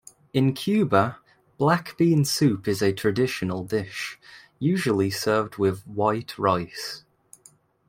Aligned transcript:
In 0.33 0.53
Cuba, 0.53 1.19
black 1.59 1.95
bean 1.95 2.25
soup 2.25 2.67
is 2.67 2.81
a 2.81 2.91
traditional 2.91 3.63
dish, 3.63 4.19
usually 4.57 5.11
served 5.11 5.57
with 5.59 5.85
white 5.85 6.39
rice. 6.39 7.03